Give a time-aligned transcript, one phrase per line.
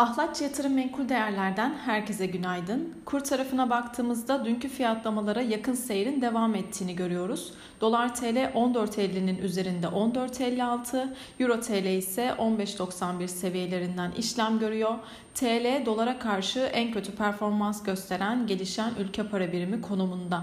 [0.00, 2.94] Ahlatçı Yatırım Menkul Değerler'den herkese günaydın.
[3.04, 7.52] Kur tarafına baktığımızda dünkü fiyatlamalara yakın seyrin devam ettiğini görüyoruz.
[7.80, 11.08] Dolar TL 14.50'nin üzerinde 14.56,
[11.40, 14.94] Euro TL ise 15.91 seviyelerinden işlem görüyor.
[15.34, 20.42] TL dolara karşı en kötü performans gösteren gelişen ülke para birimi konumunda.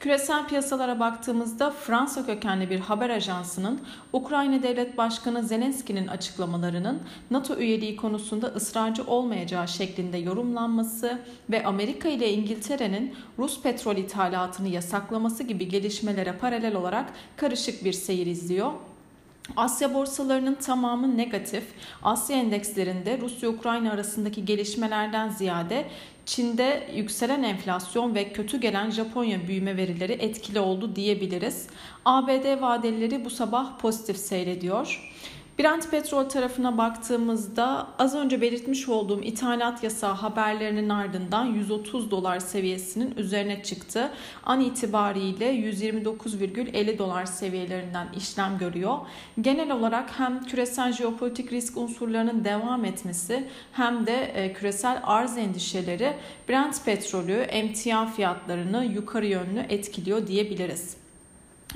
[0.00, 3.80] Küresel piyasalara baktığımızda Fransa kökenli bir haber ajansının
[4.12, 8.46] Ukrayna Devlet Başkanı Zelenski'nin açıklamalarının NATO üyeliği konusunda
[8.88, 11.18] ısrarcı olmayacağı şeklinde yorumlanması
[11.50, 18.26] ve Amerika ile İngiltere'nin Rus petrol ithalatını yasaklaması gibi gelişmelere paralel olarak karışık bir seyir
[18.26, 18.72] izliyor.
[19.56, 21.64] Asya borsalarının tamamı negatif.
[22.02, 25.86] Asya endekslerinde Rusya-Ukrayna arasındaki gelişmelerden ziyade
[26.26, 31.66] Çin'de yükselen enflasyon ve kötü gelen Japonya büyüme verileri etkili oldu diyebiliriz.
[32.04, 35.12] ABD vadeleri bu sabah pozitif seyrediyor.
[35.58, 43.14] Brent petrol tarafına baktığımızda az önce belirtmiş olduğum ithalat yasağı haberlerinin ardından 130 dolar seviyesinin
[43.16, 44.10] üzerine çıktı.
[44.44, 48.98] An itibariyle 129,50 dolar seviyelerinden işlem görüyor.
[49.40, 56.12] Genel olarak hem küresel jeopolitik risk unsurlarının devam etmesi hem de e, küresel arz endişeleri
[56.48, 61.07] Brent petrolü emtia fiyatlarını yukarı yönlü etkiliyor diyebiliriz.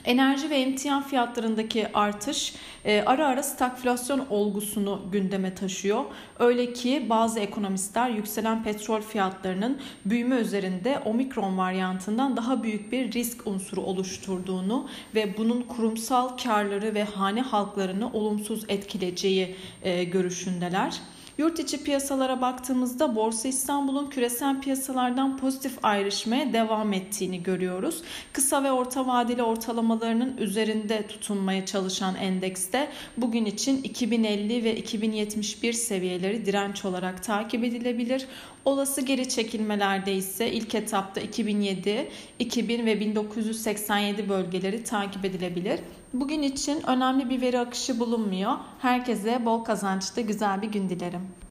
[0.05, 2.55] Enerji ve emtia fiyatlarındaki artış
[2.85, 6.05] e, ara ara stagflasyon olgusunu gündeme taşıyor.
[6.39, 13.47] Öyle ki bazı ekonomistler yükselen petrol fiyatlarının büyüme üzerinde omikron varyantından daha büyük bir risk
[13.47, 21.01] unsuru oluşturduğunu ve bunun kurumsal karları ve hane halklarını olumsuz etkileyeceği e, görüşündeler.
[21.39, 28.03] Yurt içi piyasalara baktığımızda Borsa İstanbul'un küresel piyasalardan pozitif ayrışmaya devam ettiğini görüyoruz.
[28.33, 36.47] Kısa ve orta vadeli ortalamalarının üzerinde tutunmaya çalışan endekste bugün için 2050 ve 2071 seviyeleri
[36.47, 38.27] direnç olarak takip edilebilir.
[38.65, 45.81] Olası geri çekilmelerde ise ilk etapta 2007, 2000 ve 1987 bölgeleri takip edilebilir.
[46.13, 48.53] Bugün için önemli bir veri akışı bulunmuyor.
[48.79, 51.32] Herkese bol kazançlı güzel bir gün dilerim.